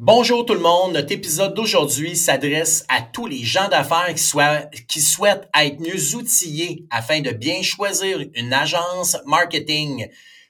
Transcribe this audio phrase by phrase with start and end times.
[0.00, 5.48] Bonjour tout le monde, notre épisode d'aujourd'hui s'adresse à tous les gens d'affaires qui, souhaitent
[5.60, 10.06] être mieux outillés afin de bien choisir une agence marketing.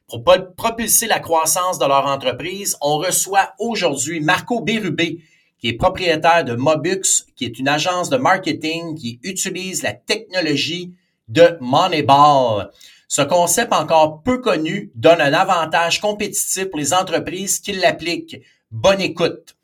[0.07, 0.23] Pour
[0.55, 5.21] propulser la croissance de leur entreprise, on reçoit aujourd'hui Marco Bérubé,
[5.59, 10.93] qui est propriétaire de Mobux, qui est une agence de marketing qui utilise la technologie
[11.27, 12.71] de Moneyball.
[13.11, 18.43] Ce concept encore peu connu donne un avantage compétitif pour les entreprises qui l'appliquent.
[18.71, 19.57] Bonne écoute.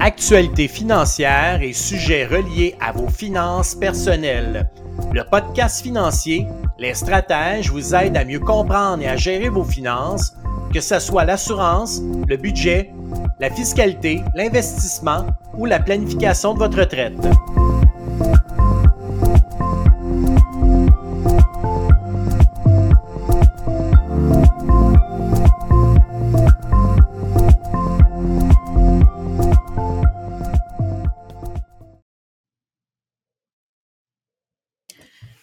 [0.00, 4.68] Actualité financière et sujets reliés à vos finances personnelles.
[5.14, 6.46] Le podcast financier,
[6.78, 10.34] Les stratèges vous aident à mieux comprendre et à gérer vos finances,
[10.74, 12.92] que ce soit l'assurance, le budget,
[13.42, 17.12] la fiscalité, l'investissement ou la planification de votre retraite.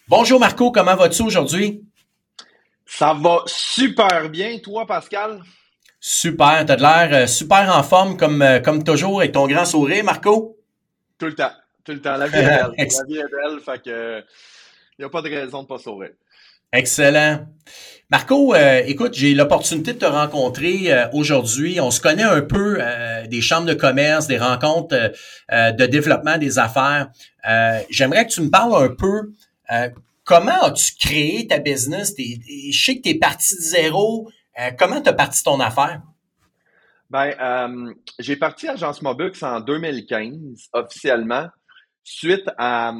[0.07, 1.83] Bonjour Marco, comment vas-tu aujourd'hui?
[2.85, 5.41] Ça va super bien, toi Pascal?
[6.01, 9.65] Super, t'as de l'air euh, super en forme comme, euh, comme toujours avec ton grand
[9.65, 10.57] sourire, Marco.
[11.17, 11.51] Tout le temps,
[11.83, 12.15] tout le temps.
[12.15, 12.71] La vie est belle.
[12.77, 14.23] La vie est belle, fait que
[14.97, 16.11] il n'y a pas de raison de pas sourire.
[16.71, 17.47] Excellent.
[18.09, 21.79] Marco, euh, écoute, j'ai l'opportunité de te rencontrer aujourd'hui.
[21.81, 22.79] On se connaît un peu
[23.27, 25.11] des chambres de commerce, des rencontres
[25.51, 27.09] de développement des affaires.
[27.89, 29.31] J'aimerais que tu me parles un peu
[30.29, 32.13] comment as-tu créé ta business?
[32.17, 34.29] je sais que tu es parti de zéro.
[34.59, 36.01] Euh, comment tu as parti ton affaire?
[37.09, 41.47] Ben, euh, j'ai parti Agence Mobux en 2015 officiellement,
[42.03, 42.93] suite à,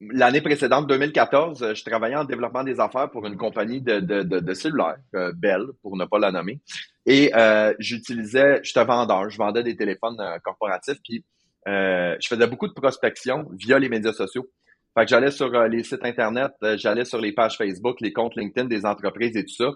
[0.00, 4.54] l'année précédente, 2014, je travaillais en développement des affaires pour une compagnie de, de, de,
[4.54, 6.60] cellulaires, euh, Bell, pour ne pas la nommer.
[7.06, 7.32] Et
[7.78, 11.24] j'utilisais, j'étais vendeur, je vendais des téléphones corporatifs, puis
[11.66, 14.50] je faisais beaucoup de prospection via les médias sociaux.
[14.96, 18.12] Fait que j'allais sur euh, les sites Internet, euh, j'allais sur les pages Facebook, les
[18.12, 19.70] comptes LinkedIn des entreprises et tout ça.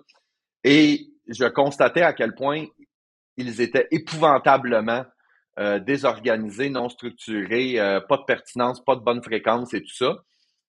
[0.64, 2.64] Et je constatais à quel point
[3.36, 5.04] ils étaient épouvantablement
[5.60, 7.76] euh, désorganisés, non structurés,
[8.08, 10.16] pas de pertinence, pas de bonne fréquence et tout ça.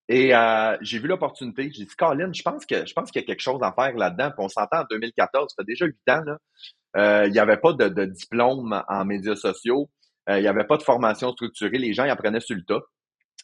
[0.07, 0.33] Et
[0.81, 1.71] j'ai vu l'opportunité.
[1.73, 3.95] J'ai dit, Colin, je pense que je pense qu'il y a quelque chose à faire
[3.95, 4.29] là-dedans.
[4.29, 6.21] Puis on s'entend en 2014, ça fait déjà huit ans.
[7.25, 9.89] Il n'y avait pas de, diplôme en médias sociaux.
[10.29, 11.77] il n'y avait pas de formation structurée.
[11.77, 12.81] Les gens apprenaient sur le tas.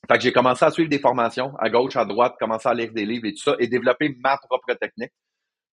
[0.07, 2.91] Fait que j'ai commencé à suivre des formations à gauche, à droite, commencé à lire
[2.91, 5.11] des livres et tout ça, et développer ma propre technique.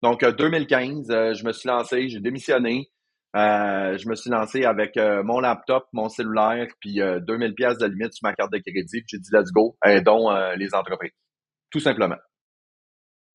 [0.01, 2.89] Donc, 2015, euh, euh, je me suis lancé, j'ai démissionné.
[3.35, 8.13] Euh, je me suis lancé avec mon laptop, mon cellulaire, puis 2000 pièces de limite
[8.13, 9.03] sur ma carte de crédit.
[9.05, 11.11] J'ai dit let's go, aidons les entreprises.
[11.69, 12.15] Tout simplement.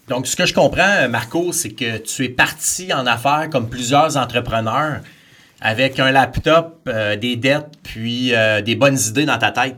[0.09, 4.16] Donc, ce que je comprends, Marco, c'est que tu es parti en affaires comme plusieurs
[4.16, 5.00] entrepreneurs
[5.60, 6.91] avec un laptop,
[7.21, 8.33] des dettes, puis
[8.65, 9.77] des bonnes idées dans ta tête.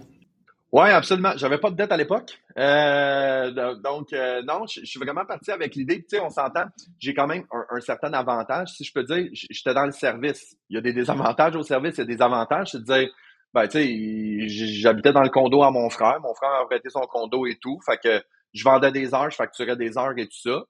[0.72, 1.32] Oui, absolument.
[1.36, 2.38] J'avais pas de dette à l'époque.
[2.58, 6.00] Euh, donc, euh, non, je, suis vraiment parti avec l'idée.
[6.00, 6.64] Tu sais, on s'entend,
[6.98, 8.70] j'ai quand même un, certain avantage.
[8.70, 10.56] Si je peux dire, j'étais dans le service.
[10.68, 12.72] Il y a des désavantages au service, il y a des avantages.
[12.72, 13.08] C'est de dire,
[13.54, 16.20] ben, tu sais, j'habitais dans le condo à mon frère.
[16.20, 17.78] Mon frère a prêté son condo et tout.
[17.86, 18.22] Fait que
[18.52, 20.64] je vendais des heures, je facturais des heures et tout ça.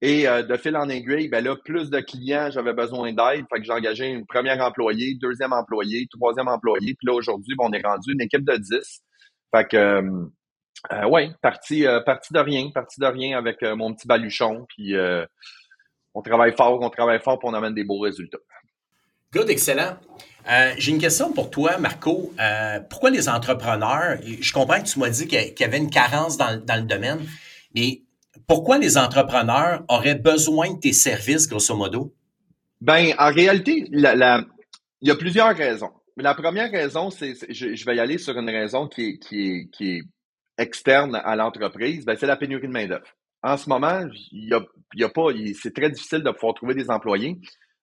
[0.00, 3.44] Et euh, de fil en aiguille, ben là, plus de clients, j'avais besoin d'aide.
[3.52, 6.94] Fait que j'ai engagé une première employée, deuxième employé, troisième employé.
[6.94, 9.02] Puis là, aujourd'hui, ben, on est rendu une équipe de 10.
[9.54, 10.26] Fait que, euh,
[10.92, 14.66] euh ouais, parti, euh, parti de rien, parti de rien avec euh, mon petit baluchon.
[14.68, 14.94] Puis
[16.14, 18.38] on travaille fort, on travaille fort pour on amène des beaux résultats.
[19.32, 19.98] Good, excellent.
[20.78, 22.32] J'ai une question pour toi, Marco.
[22.88, 26.58] pourquoi les entrepreneurs, je comprends que tu m'as dit qu'il y avait une carence dans,
[26.64, 27.20] dans, le domaine,
[27.74, 28.02] mais
[28.46, 32.14] pourquoi les entrepreneurs auraient besoin de tes services, grosso modo?
[32.80, 34.42] Ben, en réalité, la, la,
[35.02, 35.92] il y a plusieurs raisons.
[36.20, 40.00] La première raison, c'est, je, vais y aller sur une raison qui est,
[40.58, 43.06] externe à l'entreprise, ben, c'est la pénurie de main-d'œuvre.
[43.44, 47.38] En ce moment, il y a, pas, c'est très difficile de pouvoir trouver des employés.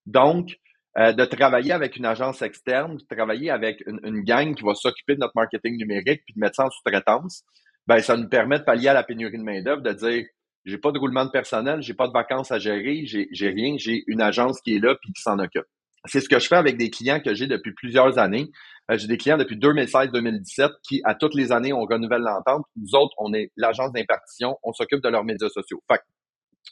[0.05, 0.49] Donc,
[0.97, 5.15] euh, de travailler avec une agence externe, de travailler avec une, gang qui va s'occuper
[5.15, 7.43] de notre marketing numérique puis de mettre ça en sous-traitance,
[7.87, 10.25] ben, ça nous permet de pallier à la pénurie de main-d'œuvre, de dire
[10.65, 14.03] j'ai pas de roulement de personnel, j'ai pas de vacances à gérer, j'ai rien, j'ai
[14.07, 15.67] une agence qui est là puis qui s'en occupe.
[16.07, 18.49] C'est ce que je fais avec des clients que j'ai depuis plusieurs années.
[18.91, 22.65] Euh, j'ai des clients depuis 2016-2017 qui, à toutes les années, on renouvelle l'entente.
[22.75, 25.81] Nous autres, on est l'agence d'impartition, on s'occupe de leurs médias sociaux.
[25.91, 26.01] Fait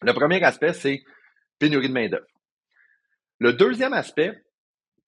[0.01, 1.03] le premier aspect, c'est
[1.59, 2.25] pénurie de main-d'œuvre.
[3.39, 4.43] Le deuxième aspect,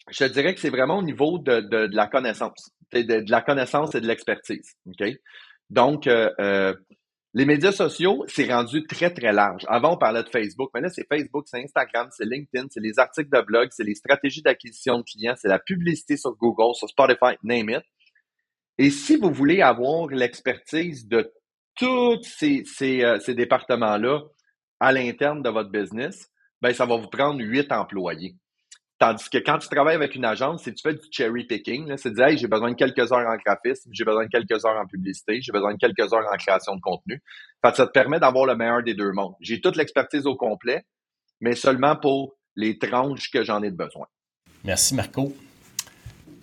[0.10, 4.08] je dirais que c'est vraiment au niveau de, la connaissance, de, la connaissance et de
[4.08, 4.76] l'expertise.
[5.70, 6.74] Donc, euh, euh,
[7.36, 9.66] les médias sociaux, c'est rendu très, très large.
[9.68, 12.98] Avant, on parlait de Facebook, mais là, c'est Facebook, c'est Instagram, c'est LinkedIn, c'est les
[12.98, 16.88] articles de blog, c'est les stratégies d'acquisition de clients, c'est la publicité sur Google, sur
[16.88, 17.84] Spotify, name it.
[18.78, 21.30] Et si vous voulez avoir l'expertise de
[21.76, 24.22] tous ces, ces, euh, ces départements-là
[24.80, 26.30] à l'interne de votre business,
[26.62, 28.38] ben, ça va vous prendre huit employés.
[28.98, 32.12] Tandis que quand tu travailles avec une agence, c'est tu fais du cherry picking, c'est
[32.12, 34.78] de dire hey, j'ai besoin de quelques heures en graphisme, j'ai besoin de quelques heures
[34.82, 37.22] en publicité, j'ai besoin de quelques heures en création de contenu.
[37.64, 39.34] Fait ça te permet d'avoir le meilleur des deux mondes.
[39.42, 40.86] J'ai toute l'expertise au complet,
[41.42, 44.08] mais seulement pour les tranches que j'en ai de besoin.
[44.64, 45.36] Merci Marco.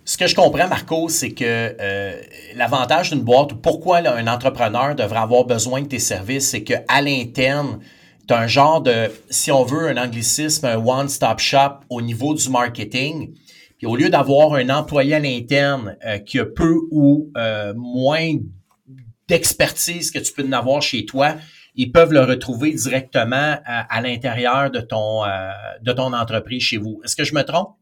[0.05, 2.21] Ce que je comprends, Marco, c'est que euh,
[2.55, 7.01] l'avantage d'une boîte ou pourquoi un entrepreneur devrait avoir besoin de tes services, c'est qu'à
[7.01, 7.79] l'interne,
[8.33, 13.35] un genre de, si on veut, un anglicisme, un one-stop shop au niveau du marketing.
[13.79, 18.37] Puis au lieu d'avoir un employé à l'interne euh, qui a peu ou euh, moins
[19.29, 21.37] d'expertise que tu peux en avoir chez toi,
[21.75, 25.51] ils peuvent le retrouver directement à, l'intérieur de ton euh,
[25.81, 27.01] de ton entreprise chez vous.
[27.03, 27.77] Est-ce que je me trompe?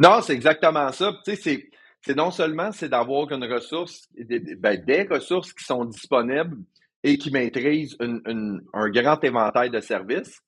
[0.00, 1.12] Non, c'est exactement ça.
[1.24, 1.68] Tu sais,
[2.00, 6.56] c'est non seulement c'est d'avoir une ressource, des, ben, des ressources qui sont disponibles
[7.04, 10.40] et qui maîtrise un grand éventail de services.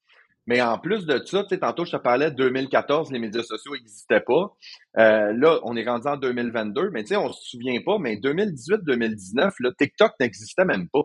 [0.47, 3.43] Mais en plus de ça, tu sais, tantôt je te parlais de 2014, les médias
[3.43, 4.56] sociaux n'existaient pas.
[4.97, 8.17] Euh, là, on est rendu en 2022, mais tu sais, on se souvient pas, mais
[8.17, 11.03] 2018-2019, là, TikTok n'existait même pas.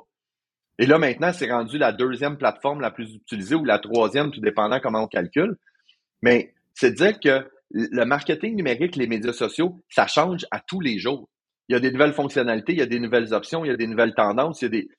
[0.78, 4.42] Et là, maintenant, c'est rendu la deuxième plateforme la plus utilisée ou la troisième, tout
[4.42, 5.58] dépendant comment on calcule.
[6.22, 11.00] Mais c'est dire que le marketing numérique, les médias sociaux, ça change à tous les
[11.00, 11.30] jours.
[11.68, 13.78] Il y a des nouvelles fonctionnalités, il y a des nouvelles options, il y a
[13.78, 14.90] des nouvelles tendances, il y a des,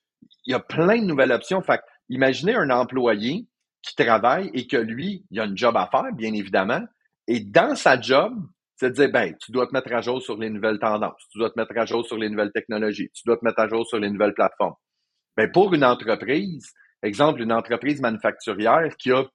[0.45, 1.61] il y a plein de nouvelles options.
[1.61, 3.47] Fait imaginez un employé
[3.81, 6.81] qui travaille et que lui, il a une job à faire, bien évidemment.
[7.27, 8.33] Et dans sa job,
[8.75, 11.37] c'est de dire, ben, tu dois te mettre à jour sur les nouvelles tendances, tu
[11.37, 13.85] dois te mettre à jour sur les nouvelles technologies, tu dois te mettre à jour
[13.87, 14.75] sur les nouvelles plateformes.
[15.37, 19.25] Ben, pour une entreprise, exemple, une entreprise manufacturière qui a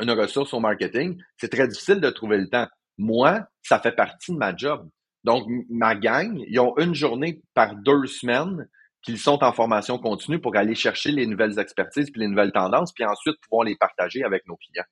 [0.00, 2.66] une ressource au marketing, c'est très difficile de trouver le temps.
[2.98, 4.88] Moi, ça fait partie de ma job.
[5.24, 8.68] Donc, ma gang, ils ont une journée par deux semaines
[9.04, 12.92] qu'ils sont en formation continue pour aller chercher les nouvelles expertises puis les nouvelles tendances,
[12.92, 14.84] puis ensuite pouvoir les partager avec nos clients.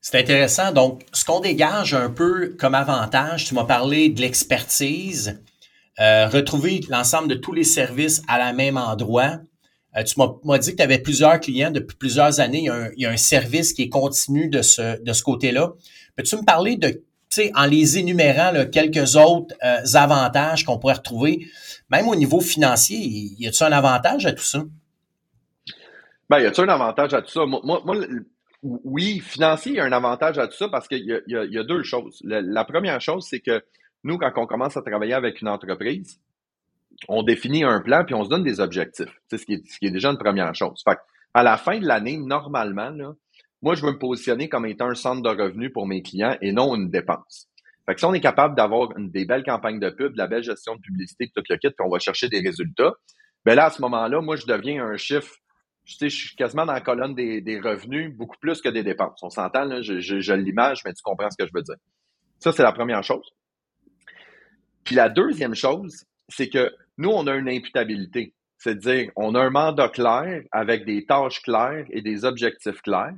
[0.00, 0.70] C'est intéressant.
[0.70, 5.42] Donc, ce qu'on dégage un peu comme avantage, tu m'as parlé de l'expertise,
[5.98, 9.38] euh, retrouver l'ensemble de tous les services à la même endroit.
[9.96, 12.68] Euh, tu m'as dit que tu avais plusieurs clients depuis plusieurs années.
[12.96, 15.72] Il y a un, service qui est continu de ce, de ce côté-là.
[16.16, 17.02] Peux-tu me parler de,
[17.34, 21.46] sais, en les énumérant quelques autres euh, avantages qu'on pourrait retrouver?
[21.90, 24.62] même au niveau financier, y a-t-il un avantage à tout ça?
[26.28, 27.44] Ben, y a-t-il un avantage à tout ça?
[27.46, 27.82] Moi,
[28.62, 31.82] oui, financier, il y a un avantage à tout ça parce qu'il y, a deux
[31.82, 32.20] choses.
[32.24, 33.62] La, première chose, c'est que
[34.02, 36.18] nous, quand on commence à travailler avec une entreprise,
[37.08, 39.20] on définit un plan puis on se donne des objectifs.
[39.28, 40.82] C'est ce qui, est, ce qui est déjà une première chose.
[40.82, 40.98] Fait
[41.34, 43.12] à la fin de l'année, normalement, là,
[43.64, 46.52] moi, je veux me positionner comme étant un centre de revenus pour mes clients et
[46.52, 47.48] non une dépense.
[47.86, 50.44] Fait que si on est capable d'avoir des belles campagnes de pub, de la belle
[50.44, 52.94] gestion de publicité, tout le kit, puis on va chercher des résultats,
[53.44, 55.34] ben là, à ce moment-là, moi, je deviens un chiffre
[55.84, 59.22] je, sais, je suis quasiment dans la colonne des, revenus, beaucoup plus que des dépenses.
[59.22, 61.76] On s'entend, là, je, je, l'image, mais tu comprends ce que je veux dire.
[62.38, 63.30] Ça, c'est la première chose.
[64.84, 68.34] Puis la deuxième chose, c'est que nous, on a une imputabilité.
[68.58, 73.14] C'est-à-dire, on a un mandat clair avec des tâches claires et des objectifs clairs.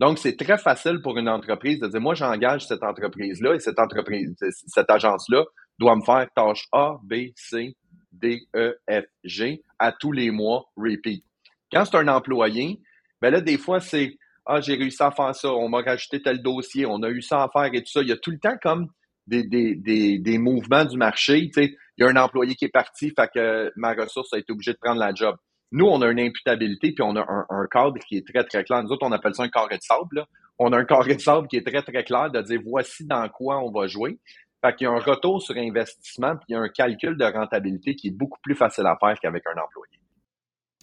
[0.00, 3.78] Donc, c'est très facile pour une entreprise de dire, moi, j'engage cette entreprise-là et cette
[3.80, 4.34] entreprise,
[4.66, 5.44] cette agence-là
[5.78, 7.74] doit me faire tâche A, B, C,
[8.12, 11.24] D, E, F, G à tous les mois, repeat.
[11.72, 12.80] Quand c'est un employé,
[13.20, 16.42] ben là, des fois, c'est, ah, j'ai réussi à faire ça, on m'a rajouté tel
[16.42, 18.02] dossier, on a eu ça à faire et tout ça.
[18.02, 18.88] Il y a tout le temps comme
[19.26, 21.50] des, des, des, des mouvements du marché.
[21.52, 24.38] Tu sais, il y a un employé qui est parti, fait que ma ressource a
[24.38, 25.36] été obligée de prendre la job.
[25.70, 28.82] Nous, on a une imputabilité, puis on a un, cadre qui est très, très clair.
[28.82, 30.24] Nous autres, on appelle ça un carré de sable.
[30.58, 33.28] On a un carré de sable qui est très, très clair de dire voici dans
[33.28, 34.18] quoi on va jouer.
[34.64, 37.24] Fait qu'il y a un retour sur investissement, puis il y a un calcul de
[37.24, 39.92] rentabilité qui est beaucoup plus facile à faire qu'avec un employé.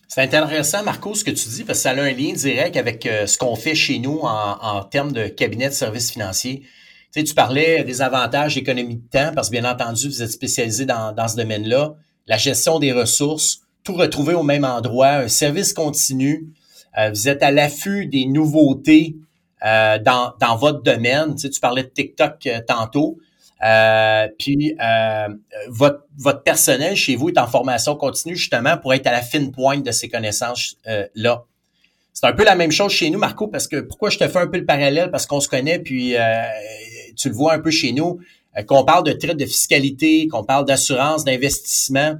[0.07, 3.05] C'est intéressant, Marco, ce que tu dis, parce que ça a un lien direct avec
[3.05, 6.59] euh, ce qu'on fait chez nous en, termes de cabinet de services financiers.
[6.59, 6.67] Tu
[7.19, 10.85] sais, tu parlais des avantages d'économie de temps, parce que bien entendu, vous êtes spécialisé
[10.85, 11.95] dans ce domaine-là.
[12.27, 16.47] La gestion des ressources, tout retrouver au même endroit, un service continu.
[16.97, 19.15] Euh, vous êtes à l'affût des nouveautés
[19.63, 21.35] euh, dans, dans votre domaine.
[21.35, 23.17] Tu, sais, tu parlais de TikTok euh, tantôt.
[24.39, 24.75] puis
[25.69, 29.51] votre, votre personnel chez vous est en formation continue justement pour être à la fine
[29.51, 31.43] pointe de ces connaissances-là.
[32.13, 34.39] C'est un peu la même chose chez nous, Marco, parce que pourquoi je te fais
[34.39, 35.11] un peu le parallèle?
[35.11, 36.15] Parce qu'on se connaît, puis
[37.15, 38.19] tu le vois un peu chez nous.
[38.67, 42.15] qu'on parle de traite de fiscalité, qu'on parle d'assurance, d'investissement,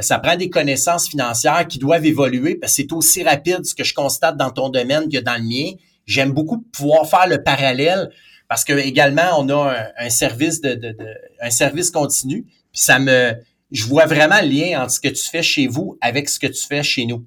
[0.00, 3.84] ça prend des connaissances financières qui doivent évoluer parce que c'est aussi rapide ce que
[3.84, 5.72] je constate dans ton domaine que dans le mien.
[6.06, 8.10] J'aime beaucoup pouvoir faire le parallèle
[8.48, 10.96] parce que également on a un, service de,
[11.40, 12.46] un service continu.
[12.72, 13.34] Ça me,
[13.70, 16.46] je vois vraiment le lien entre ce que tu fais chez vous avec ce que
[16.46, 17.26] tu fais chez nous.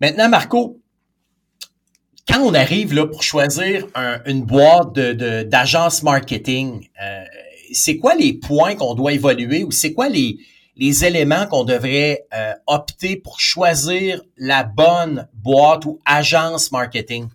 [0.00, 0.80] Maintenant, Marco,
[2.26, 3.86] quand on arrive là pour choisir
[4.26, 7.24] une boîte de d'agence marketing, euh,
[7.72, 10.38] c'est quoi les points qu'on doit évaluer ou c'est quoi les
[10.78, 17.28] les éléments qu'on devrait euh, opter pour choisir la bonne boîte ou agence marketing?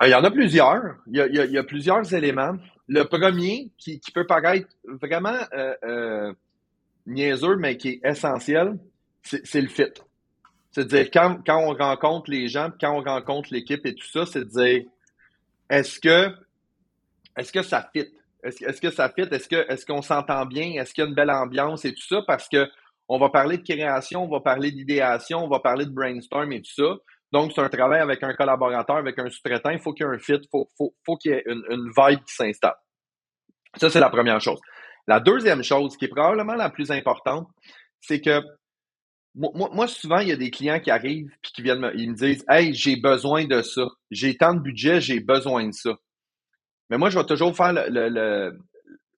[0.00, 0.96] Euh, il y en a plusieurs.
[1.08, 2.56] Il y a, plusieurs éléments.
[2.86, 6.32] Le premier, qui, peut paraître vraiment euh,
[7.06, 8.78] niaiseux, mais qui est essentiel,
[9.22, 9.84] c'est le fit.
[10.70, 14.44] C'est-à-dire, quand, quand on rencontre les gens, quand on rencontre l'équipe et tout ça, c'est
[14.44, 14.82] de dire,
[15.70, 16.34] est-ce que,
[17.36, 18.06] est-ce que ça fit?
[18.44, 19.22] Est-ce, que ça fit?
[19.22, 20.72] Est-ce, qu'on s'entend bien?
[20.80, 22.22] Est-ce qu'il y a une belle ambiance et tout ça?
[22.26, 22.68] Parce que
[23.08, 26.62] on va parler de création, on va parler d'idéation, on va parler de brainstorm et
[26.62, 26.96] tout ça.
[27.32, 29.70] Donc, c'est un travail avec un collaborateur, avec un sous-traitant.
[29.70, 32.20] Il faut qu'il y ait un fit, il faut, faut, qu'il y ait une, vibe
[32.24, 32.76] qui s'installe.
[33.76, 34.60] Ça, c'est la première chose.
[35.06, 37.48] La deuxième chose, qui est probablement la plus importante,
[38.00, 38.40] c'est que
[39.34, 42.10] moi, moi, souvent, il y a des clients qui arrivent et qui viennent me, ils
[42.10, 43.88] me disent Hey, j'ai besoin de ça.
[44.10, 45.98] J'ai tant de budget, j'ai besoin de ça.
[46.94, 48.56] Mais moi, je vais toujours faire le,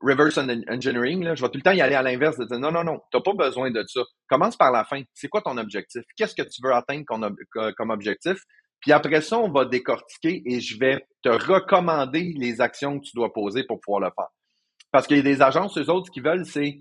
[0.01, 1.35] reverse engineering.
[1.35, 3.19] Je vais tout le temps y aller à l'inverse de dire non, non, non, tu
[3.19, 4.01] n'as pas besoin de ça.
[4.31, 5.03] Commence par la fin.
[5.13, 6.03] C'est quoi ton objectif?
[6.17, 8.39] Qu'est-ce que tu veux atteindre comme, objectif?
[8.81, 13.15] Puis après ça, on va décortiquer et je vais te recommander les actions que tu
[13.15, 14.29] dois poser pour pouvoir le faire.
[14.91, 16.81] Parce qu'il y a des agences, eux autres, qui veulent, c'est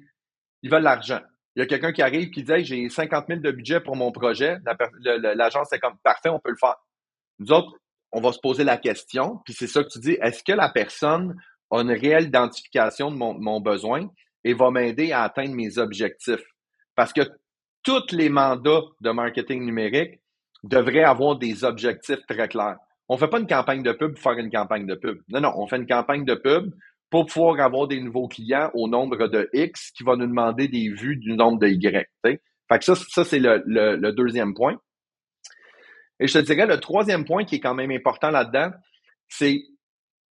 [0.63, 1.19] ils veulent l'argent.
[1.57, 4.13] Il y a quelqu'un qui arrive qui dit j'ai 50 000 de budget pour mon
[4.13, 4.59] projet.
[5.03, 6.77] L'agence est comme parfait, on peut le faire.
[7.39, 7.73] Nous autres,
[8.15, 10.69] on va se poser la question, puis c'est ça que tu dis, est-ce que la
[10.69, 11.35] personne
[11.69, 14.07] a une réelle identification de mon, besoin
[14.45, 16.45] et va m'aider à atteindre mes objectifs?
[16.95, 17.23] Parce que
[17.83, 20.21] tous les mandats de marketing numérique
[20.63, 22.77] devraient avoir des objectifs très clairs.
[23.09, 25.19] On ne fait pas une campagne de pub pour faire une campagne de pub.
[25.27, 26.73] Non, non, on fait une campagne de pub
[27.09, 30.87] pour pouvoir avoir des nouveaux clients au nombre de X qui va nous demander des
[30.89, 32.07] vues du nombre de Y.
[32.23, 32.39] Fait
[32.79, 34.77] que ça, ça c'est le deuxième point.
[36.19, 38.71] Et je te dirais, le troisième point qui est quand même important là-dedans,
[39.27, 39.61] c'est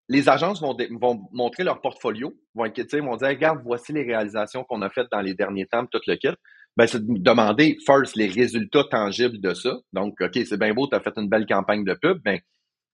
[0.08, 4.82] les agences vont, vont montrer leur portfolio, vont vont dire, regarde, voici les réalisations qu'on
[4.82, 6.34] a faites dans les derniers temps, tout le kit.
[6.76, 9.76] Ben, c'est de demander, first, les résultats tangibles de ça.
[9.92, 12.42] Donc, OK, c'est bien beau, tu as fait une belle campagne de pub, mais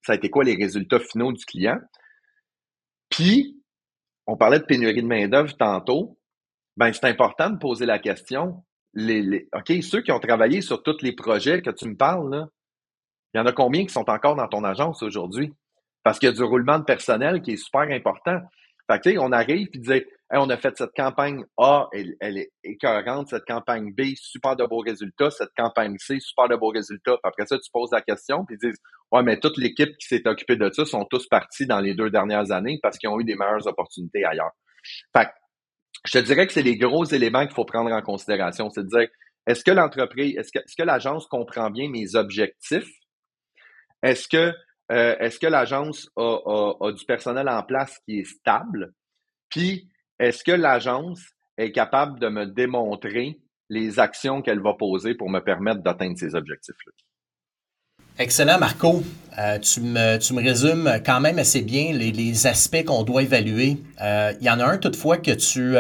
[0.02, 1.78] ça a été quoi les résultats finaux du client?
[3.08, 3.62] Puis,
[4.26, 6.18] on parlait de pénurie de main-d'œuvre tantôt.
[6.76, 8.64] Ben, c'est important de poser la question.
[8.94, 12.48] Les, OK, ceux qui ont travaillé sur tous les projets que tu me parles, là,
[13.38, 15.54] il y en a combien qui sont encore dans ton agence aujourd'hui?
[16.02, 18.40] Parce qu'il y a du roulement de personnel qui est super important.
[18.90, 20.02] Fait que, on arrive et dit
[20.32, 24.80] on a fait cette campagne A, elle, est écœurante, cette campagne B, super de beaux
[24.80, 27.12] résultats, cette campagne C, super de beaux résultats.
[27.12, 28.78] Puis après ça, tu poses la question, puis ils disent
[29.12, 32.10] Ouais, mais toute l'équipe qui s'est occupée de ça sont tous partis dans les deux
[32.10, 34.52] dernières années parce qu'ils ont eu des meilleures opportunités ailleurs.
[35.16, 35.30] Fait que,
[36.06, 38.68] je te dirais que c'est les gros éléments qu'il faut prendre en considération.
[38.70, 39.08] C'est de dire
[39.46, 42.90] est-ce que l'entreprise, est-ce que l'agence comprend bien mes objectifs?
[44.02, 44.52] Est-ce que,
[44.92, 48.92] euh, est-ce que l'agence a, du personnel en place qui est stable?
[49.48, 49.88] Puis,
[50.18, 51.20] est-ce que l'agence
[51.56, 56.34] est capable de me démontrer les actions qu'elle va poser pour me permettre d'atteindre ces
[56.34, 56.92] objectifs-là?
[58.20, 59.02] Excellent, Marco.
[59.38, 63.76] Euh, tu, me, tu, me, résumes quand même assez bien les, aspects qu'on doit évaluer.
[64.00, 65.76] Euh, il y en a un toutefois que tu...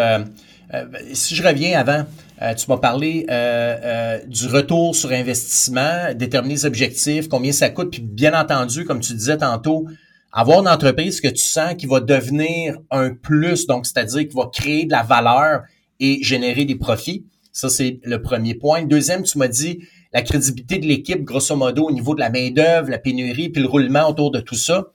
[1.12, 2.04] si je reviens avant,
[2.40, 7.68] euh, tu m'as parlé euh, euh, du retour sur investissement, déterminer les objectifs, combien ça
[7.68, 9.86] coûte, puis bien entendu, comme tu disais tantôt,
[10.32, 14.48] avoir une entreprise que tu sens qui va devenir un plus, donc c'est-à-dire qui va
[14.52, 15.62] créer de la valeur
[15.98, 17.24] et générer des profits.
[17.52, 18.84] Ça, c'est le premier point.
[18.84, 19.80] Deuxième, tu m'as dit
[20.12, 23.68] la crédibilité de l'équipe, grosso modo, au niveau de la main-d'œuvre, la pénurie, puis le
[23.68, 24.86] roulement autour de tout ça.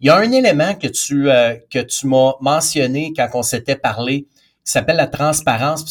[0.00, 1.24] Il y a un élément que tu,
[1.70, 4.26] que tu m'as mentionné quand on s'était parlé,
[4.72, 5.84] s'appelle la transparence.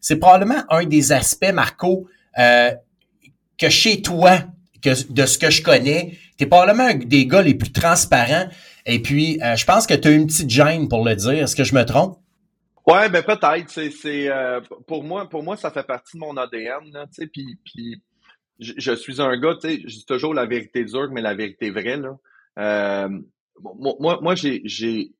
[0.00, 2.70] C'est probablement un des aspects, Marco, euh,
[3.58, 4.38] que chez toi,
[4.82, 8.48] que, de ce que je connais, tu es probablement un des gars les plus transparents.
[8.86, 11.32] Et puis, euh, je pense que tu as une petite gêne pour le dire.
[11.32, 12.18] Est-ce que je me trompe?
[12.86, 13.70] Ouais, ben peut-être.
[13.70, 16.90] C'est euh, pour moi, pour moi, ça fait partie de mon ADN.
[16.92, 18.02] Là, puis, puis
[18.58, 21.34] je, je, suis un gars, tu sais, je dis toujours la vérité dure, mais la
[21.34, 21.96] vérité vraie.
[21.96, 22.16] Là.
[22.58, 23.08] Euh,
[23.60, 25.12] moi, moi, j'ai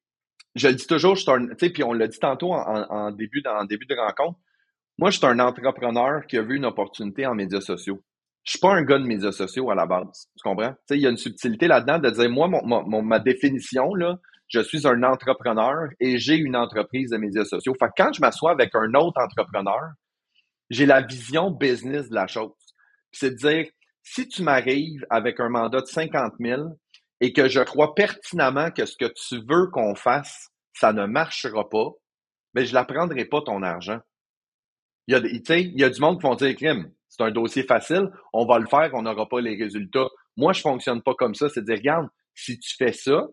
[0.55, 3.65] je le dis toujours, je suis un, puis on l'a dit tantôt en, début, en
[3.65, 4.39] début de rencontre.
[4.99, 8.03] Moi, je suis un entrepreneur qui a vu une opportunité en médias sociaux.
[8.45, 10.29] Je suis pas un gars de médias sociaux à la base.
[10.37, 10.75] Tu comprends?
[10.91, 14.19] Il y a une subtilité là-dedans de dire, moi, mon, ma définition, là,
[14.49, 17.75] je suis un entrepreneur et j'ai une entreprise de médias sociaux.
[17.79, 19.93] Fait que quand je m'assois avec un autre entrepreneur,
[20.69, 22.53] j'ai la vision business de la chose.
[23.13, 23.67] C'est de dire,
[24.03, 26.63] si tu m'arrives avec un mandat de 50 000
[27.23, 31.69] et que je crois pertinemment que ce que tu veux qu'on fasse, ça ne marchera
[31.71, 31.91] pas,
[32.53, 34.01] mais je ne la prendrai pas ton argent.
[35.07, 38.59] Il y, a, du monde qui vont dire, crime, c'est un dossier facile, on va
[38.59, 40.09] le faire, on n'aura pas les résultats.
[40.37, 41.49] Moi, je fonctionne pas comme ça.
[41.49, 43.29] C'est dire, regarde, si tu fais ça,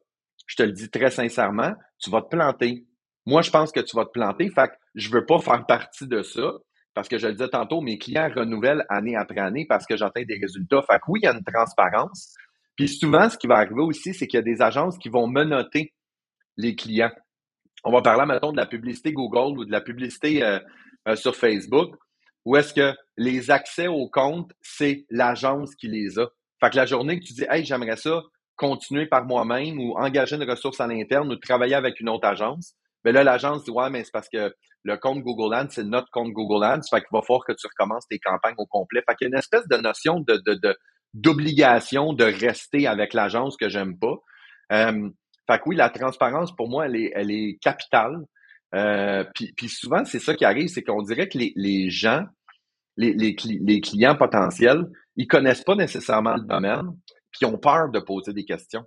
[0.45, 2.85] je te le dis très sincèrement, tu vas te planter.
[3.25, 4.49] Moi, je pense que tu vas te planter.
[4.49, 6.51] Fait que je veux pas faire partie de ça.
[6.93, 10.25] Parce que je le disais tantôt, mes clients renouvellent année après année parce que j'atteins
[10.25, 10.81] des résultats.
[10.81, 12.35] Fait que oui, il y a une transparence.
[12.79, 15.27] Puis souvent, ce qui va arriver aussi, c'est qu'il y a des agences qui vont
[15.27, 15.93] menoter
[16.55, 17.11] les clients.
[17.83, 20.59] On va parler, maintenant de la publicité Google ou de la publicité euh,
[21.09, 21.93] euh, sur Facebook,
[22.45, 26.27] où est-ce que les accès aux comptes, c'est l'agence qui les a.
[26.61, 28.21] Fait que la journée que tu dis, hey, j'aimerais ça
[28.55, 32.75] continuer par moi-même ou engager une ressource à l'interne ou travailler avec une autre agence,
[33.03, 36.09] ben là, l'agence dit, ouais, mais c'est parce que le compte Google Ads, c'est notre
[36.11, 36.87] compte Google Ads.
[36.89, 39.01] Fait qu'il va falloir que tu recommences tes campagnes au complet.
[39.05, 40.77] Fait qu'il y a une espèce de notion de, de,
[41.13, 44.15] d'obligation de rester avec l'agence que j'aime pas.
[44.71, 45.09] Euh,
[45.49, 48.23] fait que oui, la transparence, pour moi, elle est, elle est capitale.
[48.75, 52.25] Euh, puis, souvent, c'est ça qui arrive, c'est qu'on dirait que les, les gens,
[52.97, 54.85] les, les, les, clients potentiels,
[55.15, 56.91] ils connaissent pas nécessairement le domaine,
[57.31, 58.83] puis ils ont peur de poser des questions.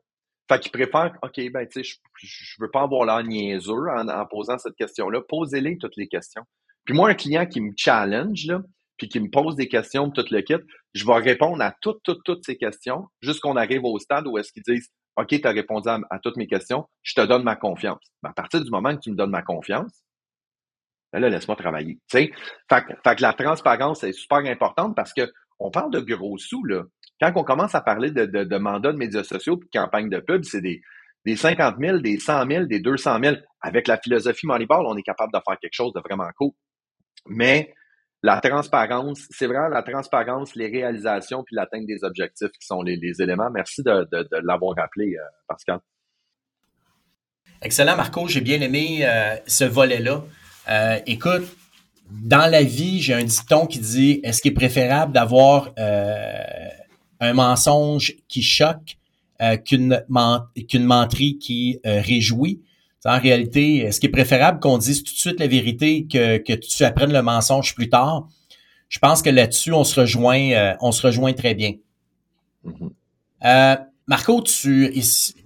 [0.48, 4.08] Fait qu'ils préfèrent, OK, ben, tu sais, je, je veux pas avoir l'air niaiseux en,
[4.08, 5.20] en posant cette question-là.
[5.28, 6.42] Posez-les toutes les questions.
[6.84, 8.60] Puis moi, un client qui me challenge, là,
[9.02, 10.54] puis qui me pose des questions, tout le kit,
[10.94, 14.52] je vais répondre à toutes, toutes, toutes ces questions jusqu'on arrive au stade où est-ce
[14.52, 17.98] qu'ils disent, OK, tu as répondu à, toutes mes questions, je te donne ma confiance.
[18.22, 20.04] À partir du moment que tu me donnes ma confiance,
[21.12, 21.98] ben là, laisse-moi travailler.
[22.08, 26.84] Fait, que la transparence est super importante parce que on parle de gros sous, là.
[27.20, 30.10] Quand on commence à parler de, de, de mandats de médias sociaux et de campagnes
[30.10, 30.80] de pub, c'est des,
[31.24, 33.36] des 50 000, des 100 000, des 200 000.
[33.62, 36.52] Avec la philosophie Moneyball, on est capable de faire quelque chose de vraiment cool.
[37.26, 37.74] Mais
[38.22, 42.98] la transparence, c'est vraiment la transparence, les réalisations puis l'atteinte des objectifs qui sont les,
[43.20, 43.50] éléments.
[43.50, 44.06] Merci de,
[44.44, 45.80] l'avoir rappelé, euh, Pascal.
[47.60, 48.28] Excellent, Marco.
[48.28, 50.22] J'ai bien aimé euh, ce volet-là.
[50.68, 51.44] Euh, écoute,
[52.10, 58.14] dans la vie, j'ai un dicton qui dit est-ce qu'il est préférable d'avoir un mensonge
[58.28, 58.98] qui choque
[59.64, 60.04] qu'une
[60.68, 62.62] qu'une menterie qui réjouit?
[63.04, 66.52] En réalité, est-ce qu'il est préférable qu'on dise tout de suite la vérité que, que
[66.52, 68.28] tu apprennes le mensonge plus tard?
[68.88, 71.72] Je pense que là-dessus, on se rejoint, euh, on se rejoint très bien.
[72.64, 72.90] Mm-hmm.
[73.44, 74.92] Euh, Marco, tu,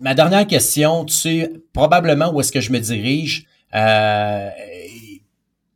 [0.00, 3.46] ma dernière question, tu sais probablement où est-ce que je me dirige?
[3.74, 4.50] Euh,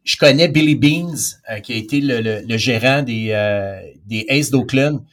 [0.05, 3.29] je connais Billy Beans, qui a été le, gérant des,
[4.07, 5.05] des Aces d'Oakland,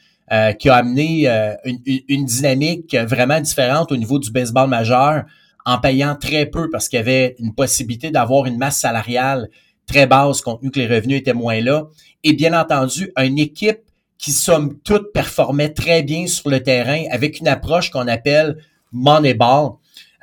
[0.58, 1.28] qui a amené
[1.64, 1.78] une,
[2.08, 5.24] une, dynamique vraiment différente au niveau du baseball majeur
[5.68, 9.50] en payant très peu parce qu'il y avait une possibilité d'avoir une masse salariale
[9.86, 11.88] très basse compte tenu que les revenus étaient moins là.
[12.24, 13.80] Et bien entendu, une équipe
[14.16, 18.56] qui, somme toute, performait très bien sur le terrain avec une approche qu'on appelle
[18.92, 19.72] Moneyball.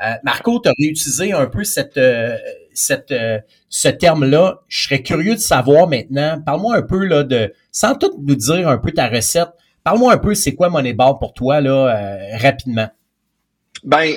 [0.04, 2.38] Euh, Marco, tu as réutilisé un peu cette, euh,
[2.74, 4.62] cette, euh, ce terme-là.
[4.68, 8.68] Je serais curieux de savoir maintenant, parle-moi un peu là, de, sans tout nous dire
[8.68, 9.50] un peu ta recette,
[9.84, 12.90] parle-moi un peu c'est quoi Moneyball pour toi là, rapidement?
[13.84, 14.16] Ben,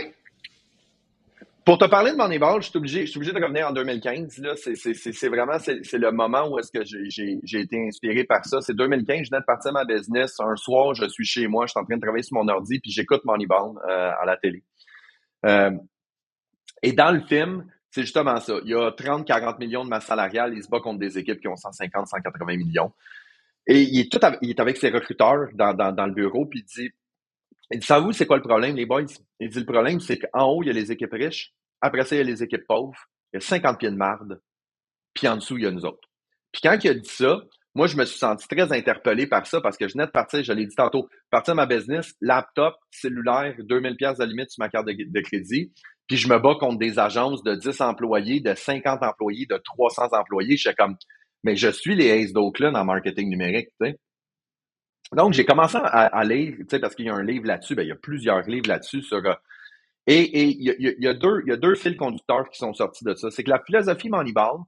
[1.69, 4.39] pour te parler de Moneyball, je suis obligé, je suis obligé de revenir en 2015.
[4.39, 8.63] Là, c'est, vraiment le moment où est-ce que j'ai, été inspiré par ça.
[8.63, 10.41] C'est 2015, je venais de partir ma business.
[10.41, 12.81] Un soir, je suis chez moi, je suis en train de travailler sur mon ordi,
[12.81, 14.65] puis j'écoute Moneyball euh, à la télé.
[15.45, 15.73] Euh,
[16.83, 18.55] et dans le film, c'est justement ça.
[18.65, 20.55] Il y a 30-40 millions de masse salariale.
[20.57, 22.95] Il se bat contre des équipes qui ont 150-180 millions.
[23.67, 26.65] Et il est, tout avec, il est avec ses recruteurs dans, le bureau, puis il
[26.65, 26.91] dit
[27.71, 29.03] il dit, savez-vous, c'est quoi le problème, les boys?
[29.41, 31.53] Il dit, le problème, c'est qu'en haut, il y a les équipes riches.
[31.81, 32.99] Après ça, il y a les équipes pauvres.
[33.33, 34.41] Il y a 50 pieds de marde.
[35.15, 36.09] Puis en dessous, il y a nous autres.
[36.53, 37.41] Puis quand il a dit ça,
[37.75, 40.43] moi, je me suis senti très interpellé par ça parce que je venais de partir,
[40.43, 44.63] je l'ai dit tantôt, partir de ma business, laptop, cellulaire, 2000 pièces de limite sur
[44.63, 45.73] ma carte de, crédit.
[46.09, 50.09] Puis je me bats contre des agences de 10 employés, de 50 employés, de 300
[50.13, 50.57] employés.
[50.57, 50.97] Je suis comme,
[51.45, 53.69] mais je suis les Ace d'Oakland en marketing numérique.
[55.13, 57.83] Donc, j'ai commencé à, lire, tu sais, parce qu'il y a un livre là-dessus, ben,
[57.83, 59.23] il y a plusieurs livres là-dessus sur.
[60.11, 63.31] Et, il, y a, deux, fils conducteurs qui sont sortis de ça.
[63.31, 64.61] C'est que la philosophie Moneyball,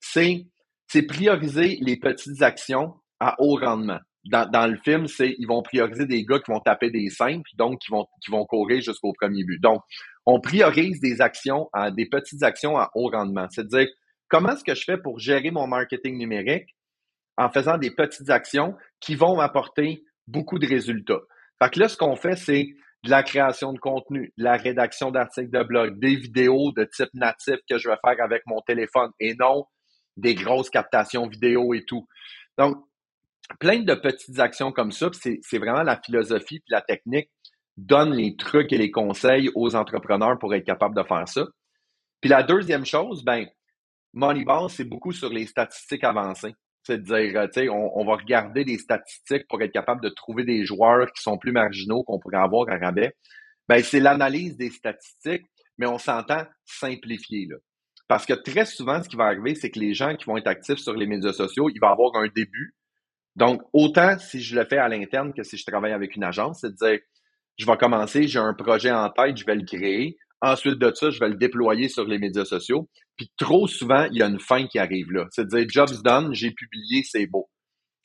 [0.00, 0.46] c'est,
[0.86, 3.98] c'est prioriser les petites actions à haut rendement.
[4.24, 7.80] Dans, le film, c'est ils vont prioriser des gars qui vont taper des simples, donc
[7.80, 9.60] qui vont, courir jusqu'au premier but.
[9.60, 9.82] Donc,
[10.24, 13.46] on priorise des actions des petites actions à haut rendement.
[13.50, 13.88] C'est-à-dire,
[14.28, 16.74] comment est-ce que je fais pour gérer mon marketing numérique
[17.36, 21.20] en faisant des petites actions qui vont apporter beaucoup de résultats?
[21.62, 25.10] Fait que là, ce qu'on fait, c'est de la création de contenu, de la rédaction
[25.10, 29.10] d'articles de blog, des vidéos de type natif que je vais faire avec mon téléphone
[29.20, 29.66] et non
[30.16, 32.06] des grosses captations vidéo et tout.
[32.58, 32.76] Donc,
[33.60, 37.30] plein de petites actions comme ça, c'est vraiment la philosophie puis la technique
[37.76, 41.46] donne les trucs et les conseils aux entrepreneurs pour être capable de faire ça.
[42.20, 43.46] Puis la deuxième chose, ben,
[44.12, 46.54] Moneyball, c'est beaucoup sur les statistiques avancées.
[46.88, 50.08] C'est de dire, euh, tu sais, on, va regarder des statistiques pour être capable de
[50.08, 53.14] trouver des joueurs qui sont plus marginaux qu'on pourrait avoir à rabais.
[53.68, 55.44] Ben, c'est l'analyse des statistiques,
[55.76, 57.56] mais on s'entend simplifier, là.
[58.08, 60.46] Parce que très souvent, ce qui va arriver, c'est que les gens qui vont être
[60.46, 62.74] actifs sur les médias sociaux, ils vont avoir un début.
[63.36, 66.60] Donc, autant si je le fais à l'interne que si je travaille avec une agence,
[66.62, 67.00] c'est de dire,
[67.58, 70.16] je vais commencer, j'ai un projet en tête, je vais le créer.
[70.40, 72.88] Ensuite de ça, je vais le déployer sur les médias sociaux.
[73.16, 75.26] Puis trop souvent, il y a une fin qui arrive là.
[75.30, 77.48] C'est de dire, job's done, j'ai publié, c'est beau.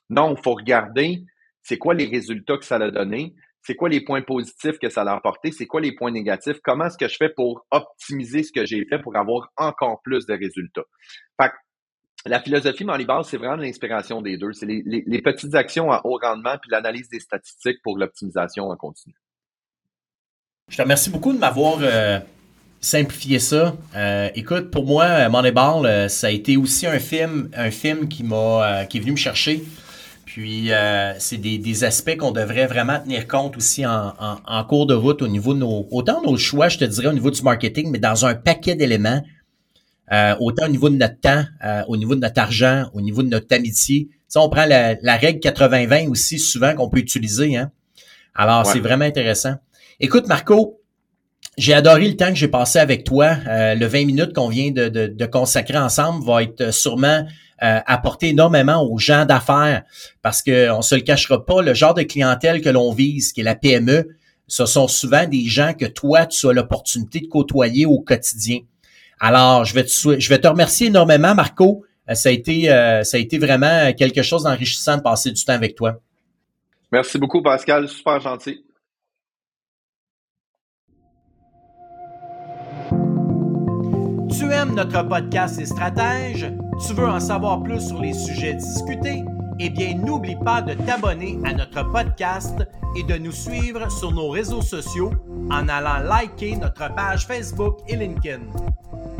[0.09, 1.23] Non, il faut regarder
[1.61, 5.03] c'est quoi les résultats que ça a donné, c'est quoi les points positifs que ça
[5.03, 8.51] a apporté, c'est quoi les points négatifs, comment est-ce que je fais pour optimiser ce
[8.51, 10.83] que j'ai fait pour avoir encore plus de résultats.
[11.41, 11.53] Fait que
[12.25, 14.53] la philosophie Moneyball, c'est vraiment l'inspiration des deux.
[14.53, 18.77] C'est les, les, petites actions à haut rendement puis l'analyse des statistiques pour l'optimisation en
[18.77, 19.15] continu.
[20.69, 22.19] Je te remercie beaucoup de m'avoir euh,
[22.79, 23.75] simplifié ça.
[23.95, 28.23] Euh, écoute, pour moi, Moneyball, euh, ça a été aussi un film, un film qui
[28.23, 29.63] m'a, qui est venu me chercher.
[30.25, 30.71] Puis,
[31.19, 35.53] c'est des, aspects qu'on devrait vraiment tenir compte aussi en, cours de route au niveau
[35.53, 38.33] de nos, autant nos choix, je te dirais, au niveau du marketing, mais dans un
[38.33, 39.21] paquet d'éléments,
[40.39, 41.43] autant au niveau de notre temps,
[41.87, 44.07] au niveau de notre argent, au niveau de notre amitié.
[44.27, 47.55] Ça, on prend la, règle 80-20 aussi souvent qu'on peut utiliser.
[47.55, 47.69] Hein?
[48.33, 49.57] Alors, c'est vraiment intéressant.
[49.99, 50.79] Écoute, Marco,
[51.57, 53.35] j'ai adoré le temps que j'ai passé avec toi.
[53.47, 57.25] Euh, le 20 minutes qu'on vient de, consacrer ensemble va être sûrement
[57.61, 59.83] euh, apporté énormément aux gens d'affaires
[60.21, 63.43] parce qu'on se le cachera pas, le genre de clientèle que l'on vise, qui est
[63.43, 64.07] la PME,
[64.47, 68.59] ce sont souvent des gens que toi, tu as l'opportunité de côtoyer au quotidien.
[69.19, 71.85] Alors, je vais te, je vais te remercier énormément, Marco.
[72.09, 72.65] Euh, ça, a été,
[73.03, 76.01] ça a été vraiment quelque chose d'enrichissant de passer du temps avec toi.
[76.91, 77.87] Merci beaucoup, Pascal.
[77.87, 78.62] Super gentil.
[84.63, 86.51] Aimes notre podcast et stratèges?
[86.87, 89.23] Tu veux en savoir plus sur les sujets discutés?
[89.59, 94.29] Eh bien, n'oublie pas de t'abonner à notre podcast et de nous suivre sur nos
[94.29, 95.11] réseaux sociaux
[95.51, 98.43] en allant liker notre page Facebook et LinkedIn.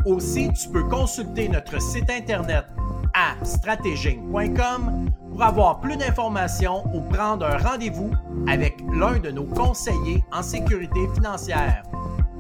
[0.06, 2.66] Aussi, tu peux consulter notre site internet
[3.14, 8.12] à stratéging.com pour avoir plus d'informations ou prendre un rendez-vous
[8.48, 11.84] avec l'un de nos conseillers en sécurité financière.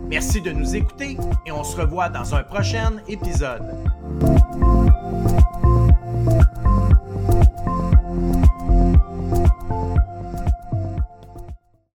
[0.07, 3.63] Merci de nous écouter et on se revoit dans un prochain épisode.